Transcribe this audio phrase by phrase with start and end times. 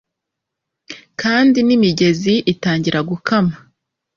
[1.21, 3.55] kandi nimigezi itangira gukama